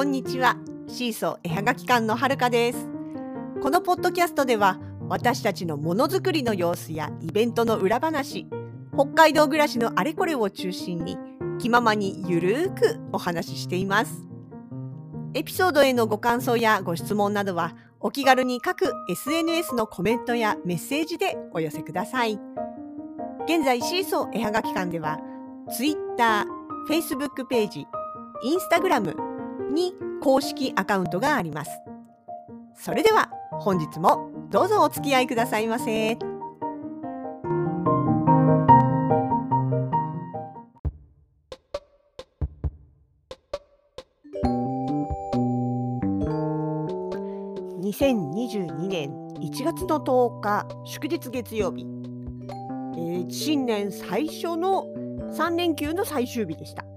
[0.00, 0.56] こんにちは。
[0.88, 2.88] シーソー絵はがき館のはるかです。
[3.62, 4.80] このポッドキャストでは
[5.10, 8.46] 私たちのものづくりの様子やイベントの裏話
[8.94, 11.18] 北海道暮らしのあれこれを中心に
[11.58, 14.26] 気ままにゆるーくお話ししています。
[15.34, 22.40] エピソードへのご感想やご質問などはお気軽に各 SNS のコメントやメッセージでお寄せください。
[23.44, 25.20] 現在シーソー絵はがき館では
[25.76, 26.46] Twitter、
[26.88, 27.86] Facebook ページ、
[28.46, 29.29] Instagram
[29.70, 31.70] に公式アカウントがあります
[32.74, 36.18] それでは本日もどうぞお付き合いくださいませ。
[47.90, 49.10] 2022年
[49.40, 51.84] 1月の10日祝日月曜日、
[52.94, 54.86] えー、新年最初の
[55.32, 56.89] 3連休の最終日でした。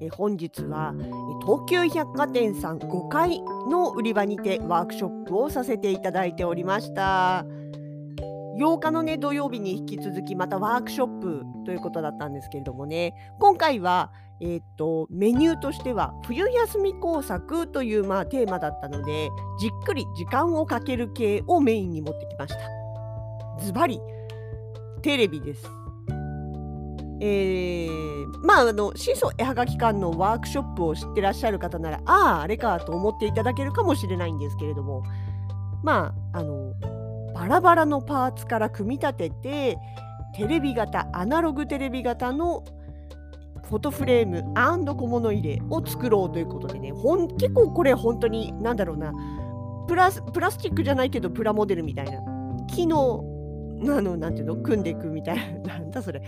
[0.00, 0.94] え、本日は
[1.42, 7.44] 東急百貨店さん5階の売り場にてワークショップをさせていただいておりました。
[8.58, 13.14] 8日のね土曜日に引き続きまたワークショップということだったんですけれどもね。
[13.38, 23.64] 今回はえーと、メニューとしては冬休み工作という、まあ、テーマだったのでじっくり時間をかける系をメインに持ってきました。
[23.64, 23.98] ズバリ
[25.00, 25.85] テレビです。
[27.20, 35.02] えー、まああの新装絵はがき館のワークショップを知ってらっしゃる方ならあああれかと思っていただけるかもしれないんですけれども
[35.82, 36.74] まああの
[37.34, 39.78] バラバラのパーツから組み立てて
[40.34, 42.64] テレビ型アナログテレビ型の
[43.68, 49.12] フォトフレーム小物入れを作ろうということでねほん結構これ本当に何だろうな
[49.88, 52.20] プラスプラスチックじゃないけどプラモデルみたいな
[52.68, 53.24] 木の
[53.82, 56.22] あのなんていうの組んでいくみたいな なんだそれ。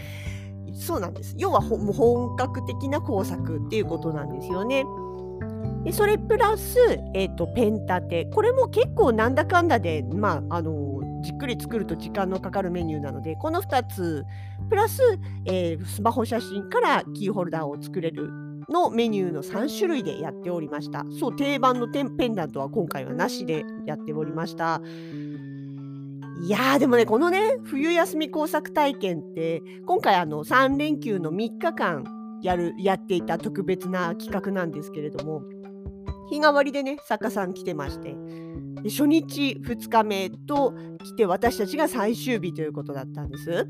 [0.74, 4.84] そうなんです要は本格的な工作っていうことなんですよね。
[5.84, 6.76] でそれプラス、
[7.14, 14.24] えーと、ペン立てこれも結構なんだかんだで、まあ、あのじっくり作ると時間のかかるメニューなのでこの2つ
[14.68, 15.00] プラス、
[15.46, 18.28] えー、スマホ写真からキーホルダーを作れる
[18.68, 21.04] のメニューの3種類でやっておりました。
[21.18, 24.82] そう、定番のペンダントは今回はなしでやっておりました。
[26.40, 32.04] いやーでもね、このね、冬休み工作体験って、今回あの3連休の3日間
[32.42, 35.42] やる、やっていた特別な企画なんですけれども、
[36.30, 38.14] 日替わりでね、作家さん来てまして、
[38.82, 43.66] で初日2日目と来て私たちが最終日ということだったんです。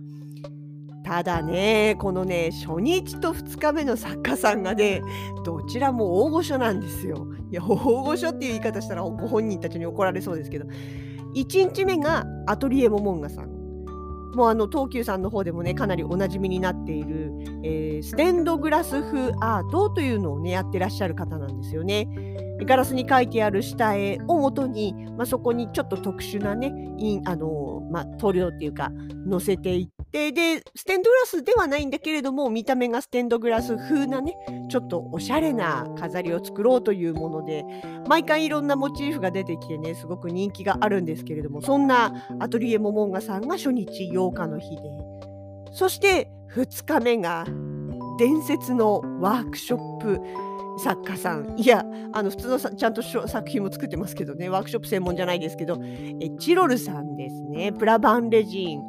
[1.05, 5.01] ただねこのね初日と2日目の作家さんがね
[5.43, 7.27] どちらも大御所なんですよ。
[7.51, 10.67] いや大御所っていう言い方したらご本人たちに怒られそうですけど
[11.35, 13.59] 1日目がアトリエモモンガさん。
[14.35, 17.33] もうあの東急さんの方でもねかなりおなじみになっている、
[17.65, 22.09] えー、ステンドグラス風アートというのをねやってらっしゃる方なんですよね。
[22.65, 26.73] ガラスに書いてある下絵をもとに、まあ、そこにちょっと特殊なね
[27.25, 28.91] あの、まあ、塗料っていうか
[29.31, 34.35] 載せていってでステンドグラスではないんだけれども見た目がステンドグラス風なね
[34.71, 37.65] ちょっとおしゃれな飾りを作ろうというもので
[38.09, 44.83] 毎回いろんなモチーフが出てきてねすごく人気があるんですけれどもそんなアトリエモモンガさんが初日8日の日で。
[45.73, 47.45] そして2日目が
[48.19, 50.48] 伝説のワークショップ。
[50.79, 51.55] 作家さん。
[51.59, 54.49] いやあの普通のちゃんと作品も作ってますけどね。
[54.49, 55.79] ワークショップ専門じゃないですけど。
[55.83, 57.73] えチロルさんですね。
[57.73, 58.81] プラバンレジン。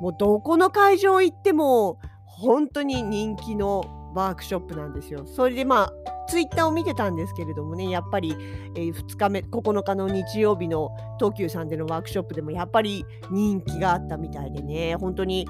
[0.00, 3.82] もうどこの会場行っても本当に人気の
[4.14, 5.26] ワークショップなんですよ。
[5.26, 8.36] それでまあツイッターを見てたんですけれどもねやっぱり、
[8.74, 15.46] えー、2日目9日の日曜日の東急さんでのワークショップでもやっぱり人気があったみたいでね本当に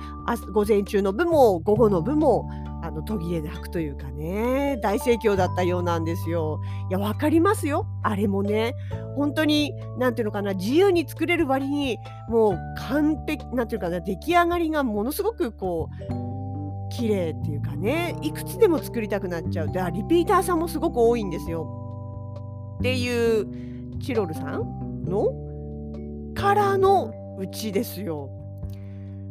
[0.53, 2.49] 午前中の部も午後の部も
[2.81, 6.61] あの途切れなくというかね大盛況だったようなんですよ。
[6.89, 8.75] いや分かりますよあれもね
[9.17, 16.28] 本当に何ていうのかな自由に作れる割にもう完璧なんていうかな出来上がりがものすごくこう
[16.91, 22.77] 綺麗っていうかねいくつでも作りたくなっちゃうでリピーターさんもすごく多いんですよ。
[22.79, 25.33] っていうチロルさんの
[26.35, 28.31] からのうちですよ。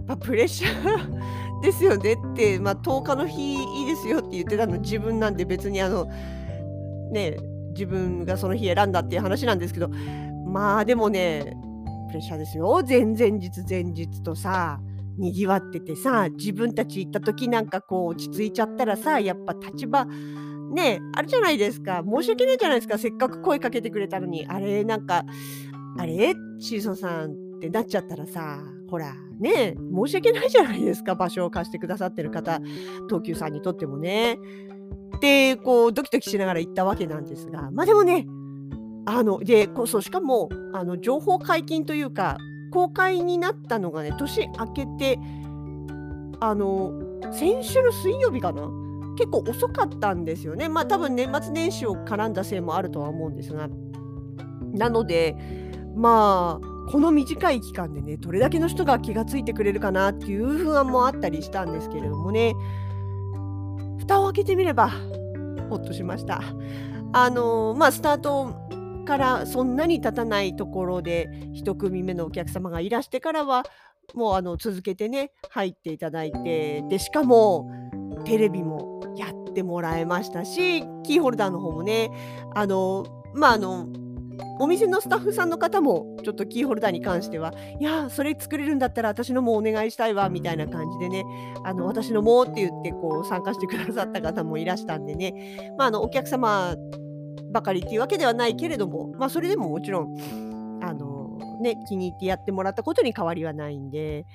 [0.06, 6.06] まあ、プレッシャーですよねって、まあ、10日の日いいですよって言ってたの自分なんで別にあの
[7.12, 7.38] ね
[7.72, 11.58] 自分がその日選んだっていう話なんですけどまあでもね
[12.08, 14.80] プレッシャーですよ前々日前日とさ
[15.18, 22.04] にぎわっててさ自分たち行った時なんかこう落ち着いちゃったらさやっぱ立場ねあるじゃないですか。
[22.06, 22.98] 申し訳ないじゃないですか。
[22.98, 24.46] せっかく声かけてくれたのに。
[24.48, 25.24] あれなんか
[25.98, 26.36] あれ？
[26.60, 28.60] シーソンさんってなっちゃったらさ
[28.90, 31.16] ほらね申し訳ないじゃないですか。
[31.16, 32.60] 場所を貸してくださってる方
[33.08, 34.38] 東急さんにとってもね。
[35.22, 37.72] でこうドキドキしながら行ったわけなんですが。
[37.72, 38.28] まあでもね
[39.06, 42.38] あのでこそしかもあの情報解禁というか
[42.72, 45.20] 公開になったのがね年明けて
[46.40, 46.94] あの
[47.32, 48.70] 先週の水曜日かな？
[49.18, 50.70] 結構遅かったんですよね。
[50.70, 53.68] まあ多分年末年始を絡んだせいもあるとは思うんですが。
[54.74, 55.36] なので
[55.96, 62.54] まあこの短い期間でねどれだけの人が気がついてくれるかなっていう不安もあったりしたんですけれどもね
[63.98, 64.92] 蓋を開けてみれば
[65.70, 66.42] ほっとしました。
[67.14, 68.54] あのまあスタート
[69.08, 73.64] からそんなに経たないところで1組目のお客様がいらしてからは
[74.14, 77.72] もうあの続けてね入っていただいてでしかも
[78.26, 82.12] テレビもやってもらえましたしキーホルダーの方もね
[82.54, 83.88] あのまああの
[84.60, 91.26] お店のスタッフさんの方もちょっとキーホルダーに関してはいやそれ作れるんだったら私のもお願いしたいわみたいな感じでね
[91.64, 96.76] あの私のもって言ってこう参加してくださった方もいらしたんでねまああのお客様
[97.52, 104.26] ばかりっていうわけではないけれども、まあ、それでももちろん、あのね、気に入ってやってもらったことに変わりはないんで、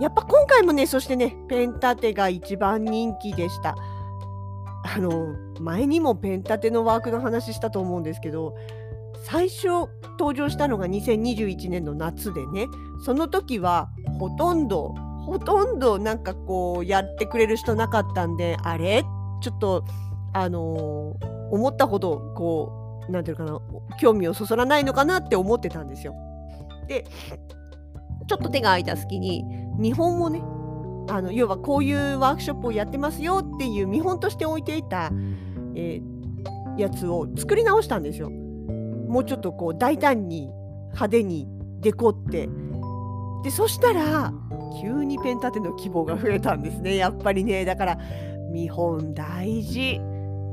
[0.00, 3.74] やっぱ今回もね、そしてね、ペンタテが一番人気でした。
[4.84, 5.28] あの、
[5.60, 8.54] 前にもペンタテのワークの話したと思うんですけど、
[9.24, 12.66] 最初登場したのが2021年の夏でね、
[13.04, 14.94] その時はほとんど、
[15.24, 19.04] ほとんどなんかこうやってくれる人なかったんで、あれ？
[19.40, 19.84] ちょっと、
[20.32, 22.72] あのー思ったほどこ
[23.08, 23.60] う何て言うかな
[24.00, 26.14] 興味をそそらないのかなって思ってたんですよ。
[26.88, 27.04] で
[28.26, 29.44] ちょっと手が空いた隙に
[29.78, 30.42] 見本をね
[31.08, 35.10] あの要はこういうワークショップをやってますよっていう見本として置いていた、
[35.74, 38.30] えー、やつを作り直したんですよ。
[38.30, 40.50] もうちょっとこう大胆に
[40.86, 41.46] 派手に
[41.80, 42.48] デコって
[43.44, 44.32] でそしたら
[44.80, 47.98] 急にペン立ての希望が増えたんですねやっぱりねだから
[48.50, 50.00] 見本大事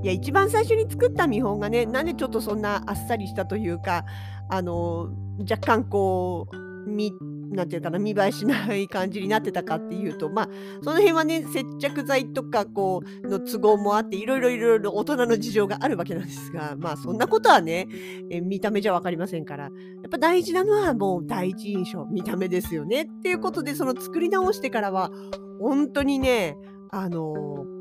[0.01, 4.06] いや一番最初に作った見本がねなんでちょっとそんなあっさりしたというか
[4.50, 5.10] あの
[5.42, 7.13] 若干こうみ
[7.51, 10.50] なんていうかな見栄えしない感じになってたかっていうとまあ
[10.84, 17.88] その辺はね接着剤とかこうの都合もあっていろいろいろいろ大人の事情があるわけなんですがまあそんなことはね
[18.30, 19.72] え見た目じゃ分かりませんからやっ
[20.10, 25.12] ぱ大事なのはもう第一印象見た目ですよねっていうことでその作り直してからは
[25.60, 26.56] 本当にね
[26.92, 27.78] あのー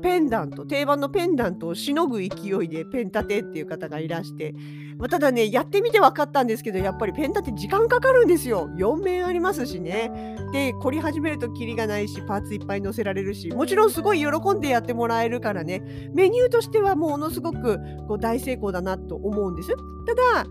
[0.00, 2.26] ペンダント定番のペンダントをしのぐ勢
[2.62, 4.54] いでペン立てっていう方がいらして、
[4.98, 8.70] まあ、ただねやってみて分かったんですけどやっぱりペン立て時間かかるんですよ。
[8.76, 10.36] 4面ありますしね。
[10.52, 15.82] で凝り始めるとキリがないしパーツいっぱい載せられるしもちろんすごい喜んでやってもらえるからね。
[16.14, 19.70] メニューとしてはものすごくこう大成功だなと思うんです。
[20.06, 20.46] ただ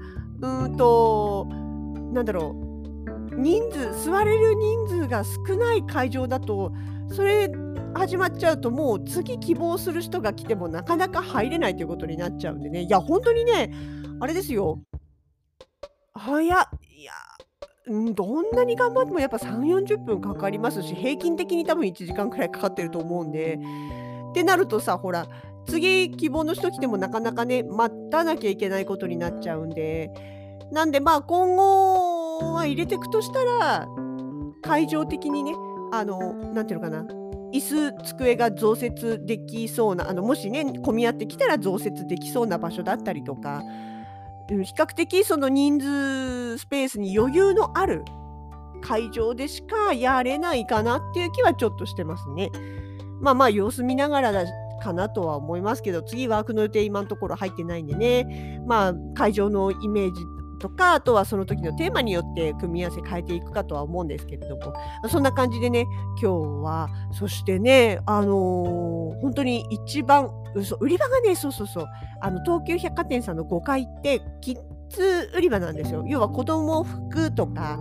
[0.63, 1.47] うんと
[2.13, 2.69] なんだろう。
[3.39, 6.73] 人数座れる人数が少ない会場だと
[7.11, 7.49] それ
[7.93, 12.83] 始まっちゃうともう次希望する人が来てもなかなか入れないということになっちゃうんでね。
[12.83, 13.71] いや本当にね
[14.19, 14.79] あれですよ。
[16.13, 17.13] 早いや
[18.13, 23.59] どんなに頑張ってもやっぱ3 4 0分かかりますし平均的に多分1時間くらいかかってると思うんで。
[24.31, 25.27] ってなるとさほら
[25.65, 30.11] 次希望の人来てもなかなかね待たなきゃいけないことになっちゃうんで。
[30.71, 33.87] なんでまあ今後は入れていくとしたら
[34.61, 35.53] 会場的にね
[35.91, 37.05] あの何ていうのかな
[37.51, 43.63] 椅子机が増設できそうなあのもしね混み合ってきたら増設できそうな場所だったりとか、
[44.49, 48.03] うん、比較的その人数スペースに余裕のある
[48.81, 52.49] 会場でしかやれないかなっていう気はちょっとしてますね。
[53.19, 54.45] まあまあ様子見ながらだ
[54.81, 60.21] かなとは思いますけど次ワークの予定今のところ入ってないんでねまあ会場のイメージ
[60.59, 64.73] とかあとはその時のテーマによって組み合わせ変えていくかとは思うんですけれども
[65.09, 65.85] そんな感じでね
[66.21, 70.29] 今日はそしてねあのー、本当に一番
[70.79, 71.87] 売り場がねそうそうそう
[72.21, 74.55] あの東急百貨店さんの5階ってキッ
[74.89, 76.03] ズ売り場なんですよ。
[76.07, 77.79] 要は子供服とか。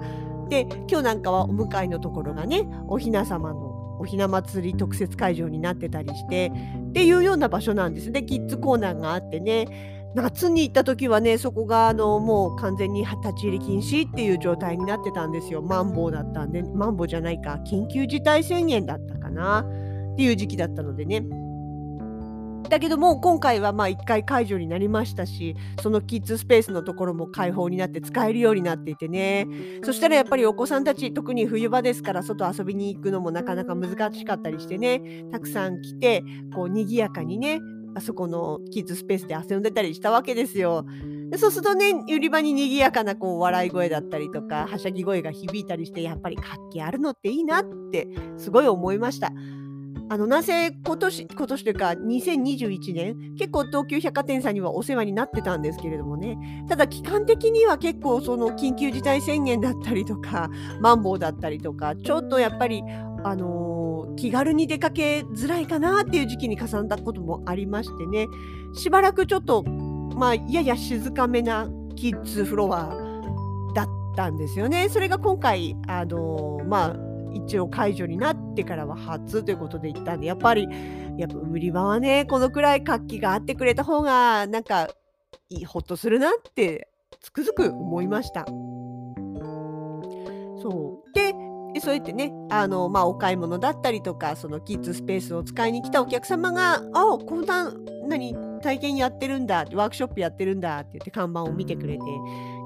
[0.48, 6.52] で今日なんかはお迎えのところがねおひな様のおひな祭り特設会場になってたりして
[6.90, 15.62] っていうような場所なんですねキッズコーナーがあってね夏に行った時はねそこがあのもう完全に立ち入り禁止っていう状態になってたんですよ。
[15.62, 17.60] マンボウだったんでマンボウじゃないか。
[17.64, 19.60] 緊急事態宣言だったかな。
[19.60, 21.24] っていう時期だったのでね。
[22.68, 29.46] だけども今回はまあ1回解除になりましたしそのキッズスペースのところも開放になって使えるようになっていてね。
[29.84, 35.24] そしたらやっぱりお子さんたち特に冬場ですから外遊びに行くのもなかなか難しかったりしてね。
[35.30, 37.60] たくさん来てこう賑やかにね
[37.98, 40.86] あそこのキッズスペースで遊んでたりしたわけですよ。
[41.36, 49.30] そうするとね売り場に賑やかなこう笑い声だったりとかはしゃぎ声が響いたりしてやっぱり活気あるのっていいなってすごい思いました。
[50.10, 60.48] あのなぜ今年今年というか2021年結構東急百貨店さんにはお世話になってたんですけれどもねただ期間的には結構その緊急事態宣言だったりとか
[60.80, 62.82] マンボウだったりとかちょっとやっぱり
[63.24, 68.26] あのー、気軽に出かけづらいかなっていう時期に重なったこともありましてね
[68.74, 72.94] しばらくちょっとまあやや静かめなキッズフロア
[73.74, 74.88] だったんですよね。
[74.88, 76.96] それが今回あのー、まあ
[77.34, 80.66] 一応解除になってからは初ということで行ったんでやっぱり
[81.18, 84.88] やっぱ売り場はねこのくらい活気があってくれた方がなんか
[85.50, 86.88] いいほっとするなって
[87.20, 88.46] つくづく思いました。
[90.60, 91.32] そうで
[91.74, 97.72] でそうやってねあの、まあ、お買い物だったりとかそのキッズスペースを使いに来たお客様が「あこんな
[98.08, 102.04] 何体験やってるんだワークショップやってるんだって言って看板を見てくれて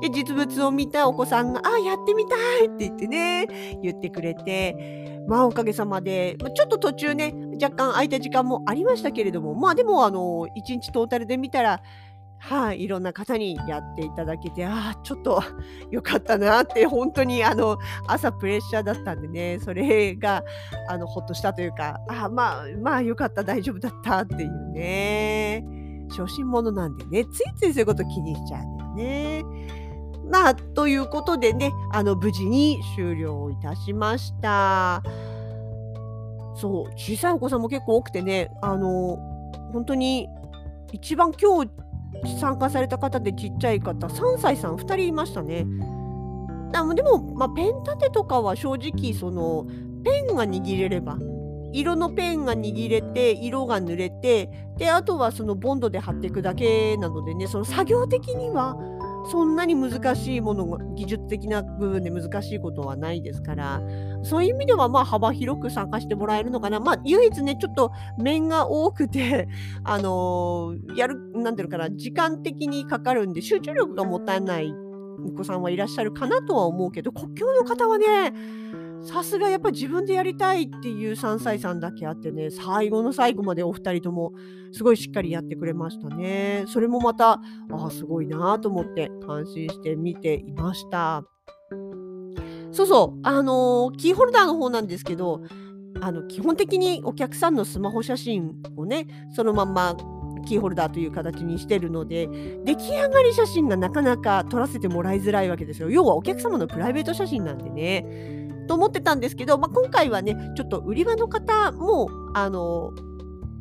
[0.03, 3.47] で実物を見たお子さんが「あやってみたい!」って言ってね
[3.83, 7.33] 言ってくれてまあおかげさまで、ちょっと途中ね
[7.63, 11.81] 若干空いた時間もありましたけれどもまあでもあの1日トータルで見たら
[12.45, 15.41] はい、いろんな方にやっていただけて、ああ、ちょっと
[15.93, 20.43] 良かったなって、本当にあの朝プレッシャーだったんでね、それが
[20.89, 25.65] あのほっとしたというか、あまあ、まあ良かった、大丈夫だったっていうね。
[26.11, 29.45] 初心者なんでね、ついついそういうこと気にしちゃうんだよね。
[30.29, 35.01] まあ、ということでね、あの、無事に終了いたしました。
[36.57, 39.17] そう、小さいお子さんも結構多くてね、あの、
[39.73, 40.29] 本当に
[40.93, 41.71] 一番今日
[42.41, 45.67] 参加された方でちっちゃい方、3歳さん2人いましたね。
[46.95, 49.67] でも、まあ、ペン立てとかは正直その
[50.05, 51.19] ペンが握れれば
[51.73, 58.77] 色のペンが握れて色が塗れてであとはそのボンドで貼っていくだけなのでねその作業的には
[59.31, 63.81] そんなに難しいものが技術的な部分で難しいことはないですから
[64.23, 66.81] そういう意味ではまあ幅広く参加してもらえるのかな。
[66.81, 69.49] まあ唯一ねちょっと面が多くて
[69.85, 74.73] あのー、やるなんていうのかな時間的にかかるんで集中力が持たない
[75.25, 78.33] お子さんはいらっしゃるかなとは思うけど国境の方はね
[79.05, 84.33] さすがやっぱり自分でやりたいっていう3歳さんだけあってね、最後の最後までお二人とも
[84.73, 86.65] すごいしっかりやってくれましたね。
[86.69, 87.41] それもまた、
[87.71, 91.25] あ、すごいなと思って感心して見ていました。
[92.71, 95.43] そうそう、あのー、キーホルダーの方なんですけど、
[96.01, 99.97] あの基本的にお客さんのスマホ写真をね、そのまま
[100.43, 102.29] キーホルダーという形にしてるので
[102.65, 112.93] 出来上がり写真がなかなか撮らせてもらいづらいわけですよ要はお客様のプライベート写真なんでねと思ってたんですけど、まあ、今回はねちょっと売り場の方もあの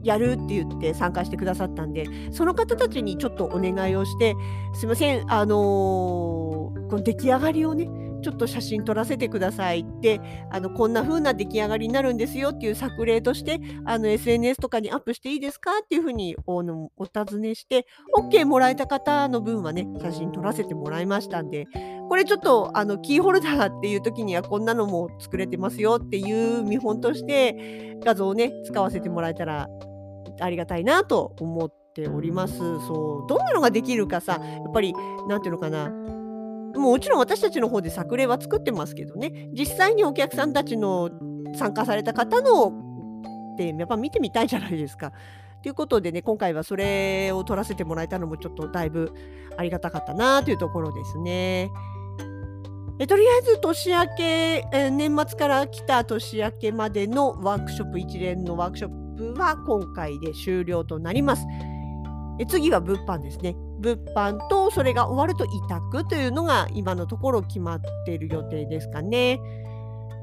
[0.04, 4.36] やるって言って参加してくださったんでその方たちにちょっとお願いをして
[4.74, 7.88] すいませんあのー、この出来上がりをね
[8.22, 17.86] ちょっと写真撮らせてくださいってあのこんな風な出来上がりになるんですよっていう作例としてあの SNS とかにアップしていいですかっていう風におのお尋ねして
[18.18, 21.68] OK もらえた方の分はね写真撮らせてもらいましたんで
[22.10, 29.68] これちょっとあのキーホルダーっていう時にはこんなのも作れてますよっていう見本として画像をね使わせてもらえたら
[30.40, 32.58] ありがたいなと思っております。
[32.58, 34.94] そうどんなのができるかさやっぱり
[35.28, 35.92] 何ていうのかな
[36.76, 41.10] もちろん私たちの方で作例は作ってますけどね実際にお客さんたちの
[41.56, 42.68] 参加された方の
[43.54, 45.12] ってやっぱ見てみたいじゃないですか。
[45.62, 49.14] ということでね今回はそれを取らせてもらえたのもちょっとだいぶ
[49.58, 51.70] ありがたかったなというところですね。
[53.00, 61.44] えとりあえず年明け、え年末から来た年明けまでのワークショップ一連のワークショップは今回で終了となります。
[62.40, 63.56] え次は物販ですね。
[63.82, 69.40] 物販とそれが終わると委託というのが今のところ決まっている予定ですかね。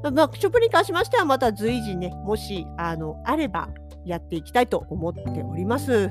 [0.03, 3.69] ワークショップに関しましてはまた随時ね、もしあのあれば
[4.05, 6.09] やっていきたいと思っております。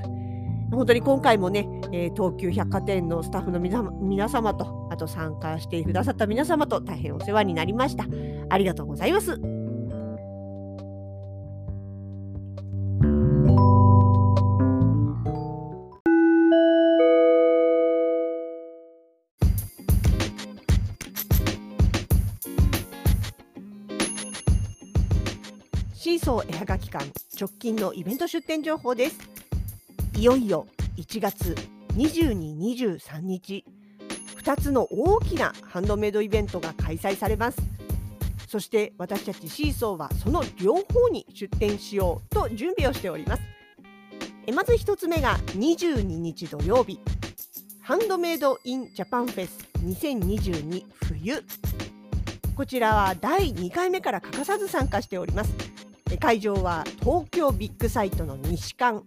[0.72, 8.06] 本当に今回もね、えー、東急百貨店のスタッフの皆様と、あと参加してくださった皆様と大変お世話になりました。
[8.50, 9.57] ありがとうございます。
[26.08, 29.20] シーソー絵はがき館直近のイベント出店情報です。
[30.16, 31.54] いよいよ1月
[31.98, 32.58] 22、
[33.02, 33.66] 23日
[34.38, 37.58] 2つの大きなハンドメイドイベントが開催されます。
[38.48, 43.44] そして私たちシーソーはその両方に出店しようと準備をしております。
[44.46, 47.02] えまず1つ目が22日土曜日
[47.82, 51.44] ハンドメイドインジャパンフェス2022冬
[52.56, 55.67] こちらは第2回目から欠かさず参加しております。
[56.18, 59.04] 会場は東京ビッグサイトの西館。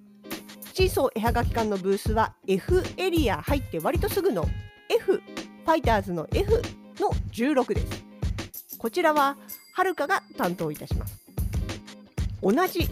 [0.72, 4.46] シーソー絵はがき館のブースは F エリア入って割とすぐの
[4.88, 6.62] F ファイターズの F
[6.98, 8.78] の16です。
[8.78, 9.36] こちらは
[9.74, 11.20] はるかが担当いたします。
[12.42, 12.88] 同じ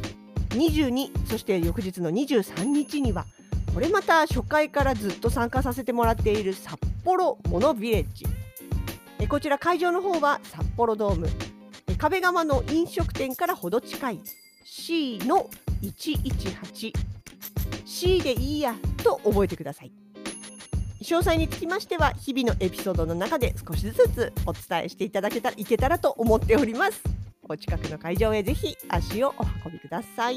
[0.50, 3.26] 22そして翌日の23日には
[3.72, 8.26] これまた初回からずっと参加させてもらっている札幌モノビレッジ。
[9.20, 11.28] えこちら会場の方は札幌ドーム。
[11.96, 14.20] 壁側の飲食店からほど近い。
[14.64, 15.48] C の
[15.82, 19.92] 118C でいいやと覚えてください。
[21.00, 27.02] 詳細につきましては日々のエピソードの中で少しずつお伝えしていただけたらいけたらと思っております。
[27.48, 30.36] お近くの会場へぜひ足をお運びください。